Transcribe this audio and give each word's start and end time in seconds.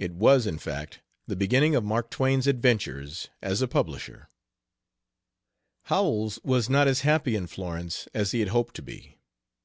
It 0.00 0.12
was, 0.12 0.44
in 0.48 0.58
fact, 0.58 1.02
the 1.28 1.36
beginning 1.36 1.76
of 1.76 1.84
Mark 1.84 2.10
Twain's 2.10 2.48
adventures 2.48 3.28
as 3.40 3.62
a 3.62 3.68
publisher. 3.68 4.28
Howells 5.84 6.40
was 6.42 6.68
not 6.68 6.88
as 6.88 7.02
happy 7.02 7.36
in 7.36 7.46
Florence 7.46 8.08
as 8.12 8.32
he 8.32 8.40
had 8.40 8.48
hoped 8.48 8.74
to 8.74 8.82
be. 8.82 9.20